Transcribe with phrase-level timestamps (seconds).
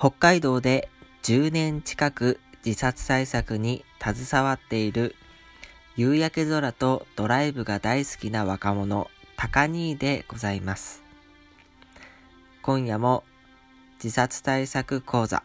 [0.00, 0.88] 北海道で
[1.24, 5.14] 10年近く自殺対策に携わっている
[5.94, 11.02] 夕焼け空とドライブが大好きな若者、高兄でございます。
[12.62, 13.24] 今夜も
[14.02, 15.42] 自殺対策講座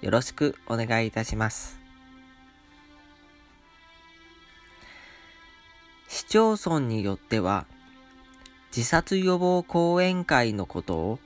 [0.00, 1.78] よろしくお願いいたします。
[6.08, 7.64] 市町村によっては
[8.76, 11.18] 自殺予防講演会のことを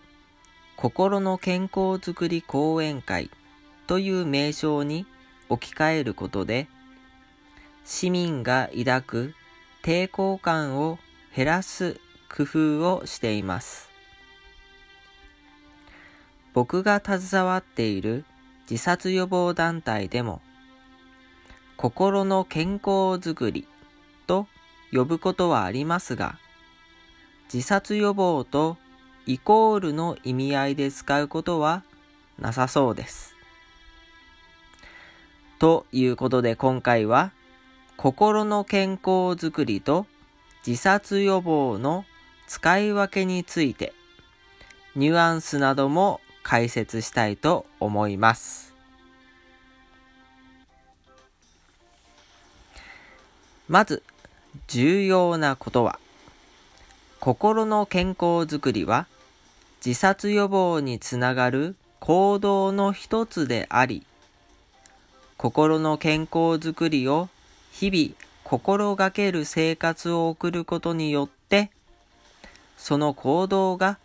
[0.80, 3.32] 心の健康づくり講演会
[3.88, 5.06] という名称に
[5.48, 6.68] 置き換えることで、
[7.84, 9.34] 市民が抱く
[9.82, 11.00] 抵抗感を
[11.34, 11.98] 減らす
[12.32, 13.90] 工夫をしています。
[16.54, 18.24] 僕が携わっている
[18.70, 20.40] 自殺予防団体でも、
[21.76, 23.66] 心の健康づくり
[24.28, 24.46] と
[24.92, 26.38] 呼ぶことはありますが、
[27.52, 28.76] 自殺予防と
[29.28, 31.82] イコールの意味合いで使うことは
[32.38, 33.36] なさそうです。
[35.58, 37.30] ということで今回は
[37.98, 40.06] 心の健康づくりと
[40.66, 42.06] 自殺予防の
[42.46, 43.92] 使い分けについて
[44.96, 48.74] ニュアンスなども解説したいと思います。
[53.68, 54.02] まず
[54.68, 56.00] 重要なことは
[57.20, 59.06] 心の健康づくりは
[59.84, 64.04] 自殺予防につながる行動の一つであり、
[65.36, 67.28] 心の健康づくりを
[67.70, 71.70] 日々心がける生活を送ることによって、
[72.76, 73.98] その行動が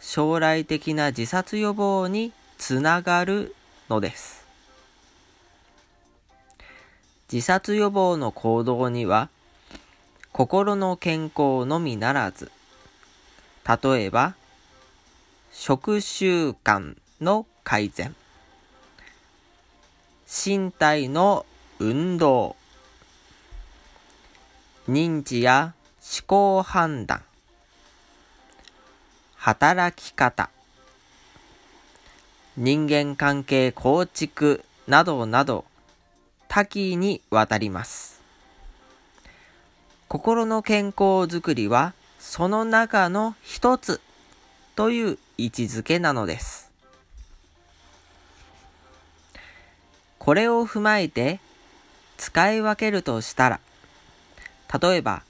[0.00, 3.54] 将来的な自殺予防につながる
[3.90, 4.46] のです。
[7.30, 9.28] 自殺予防の行動には、
[10.32, 12.50] 心の健康のみならず、
[13.82, 14.34] 例えば、
[15.60, 18.14] 食習慣の改善。
[20.24, 21.44] 身体の
[21.80, 22.54] 運動。
[24.88, 27.24] 認知や思考判断。
[29.34, 30.48] 働き方。
[32.56, 35.64] 人間関係構築などなど
[36.46, 38.22] 多岐にわたります。
[40.06, 44.00] 心の健康づくりはその中の一つ
[44.76, 46.70] という位置づけなのです。
[50.18, 51.38] これを踏まえて
[52.16, 53.60] 使い分けるとしたら、
[54.80, 55.22] 例えば、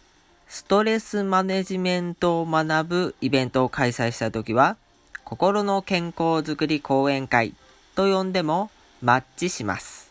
[0.49, 4.79] ストレスマネジメントを学ぶイベントを開催したときは、
[5.25, 7.55] 心の健康づくり講演会
[7.95, 8.71] と呼んでも
[9.03, 10.11] マッチします。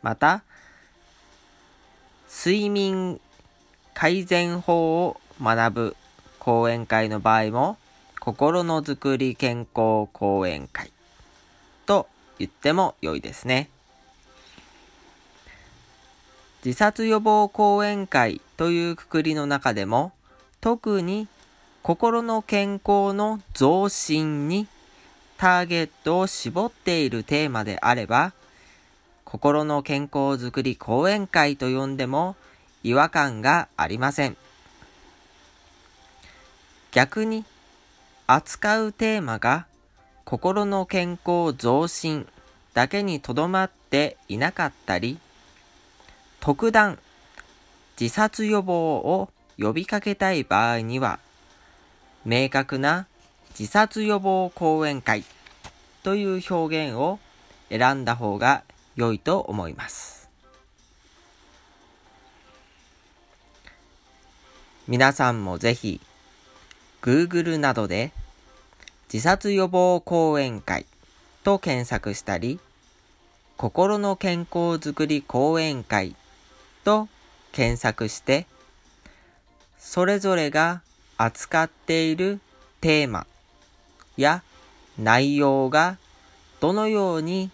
[0.00, 0.44] また、
[2.30, 3.20] 睡眠
[3.94, 5.96] 改善法を学ぶ
[6.38, 7.76] 講演会の場合も
[8.20, 10.92] 心のづくり健康講演会
[11.86, 12.06] と
[12.38, 13.70] 言っても良いですね。
[16.62, 20.12] 自殺予防講演会というくくりの中でも
[20.60, 21.28] 特に
[21.82, 24.68] 心の健康の増進に
[25.38, 28.34] ターゲットを絞っているテーマであれば
[29.24, 32.36] 心の健康づくり講演会と呼んでも
[32.82, 34.36] 違和感がありません。
[36.92, 37.46] 逆に
[38.32, 39.66] 扱うテーマが
[40.24, 42.28] 心の健康増進
[42.74, 45.18] だけにとどまっていなかったり、
[46.38, 47.00] 特段
[48.00, 51.18] 自殺予防を呼びかけたい場合には、
[52.24, 53.08] 明確な
[53.58, 55.24] 自殺予防講演会
[56.04, 57.18] という表現を
[57.68, 58.62] 選んだ方が
[58.94, 60.30] 良いと思います。
[64.86, 66.00] 皆さんもぜひ
[67.02, 68.12] Google などで
[69.12, 70.86] 自殺予防講演会
[71.42, 72.60] と検索したり、
[73.56, 76.14] 心の健康づくり講演会
[76.84, 77.08] と
[77.50, 78.46] 検索して、
[79.78, 80.82] それぞれが
[81.16, 82.38] 扱っている
[82.80, 83.26] テーマ
[84.16, 84.44] や
[84.96, 85.98] 内容が
[86.60, 87.50] どのように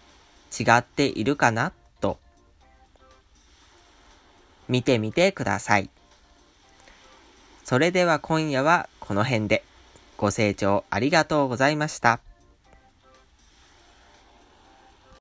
[0.53, 2.19] 違っているかなと
[4.69, 5.89] 見てみてください。
[7.65, 9.65] それでは今夜はこの辺で。
[10.17, 12.26] ご清聴ありがとうございました。